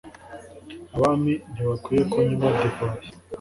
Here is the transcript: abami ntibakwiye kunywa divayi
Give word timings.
abami 0.95 1.33
ntibakwiye 1.51 2.03
kunywa 2.11 2.49
divayi 2.59 3.07